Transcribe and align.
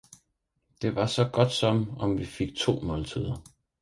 det 0.81 0.95
var 0.95 1.05
saagodtsom 1.05 1.97
om 1.99 2.17
vi 2.17 2.25
fik 2.25 2.55
to 2.57 2.79
Maaltider. 2.79 3.43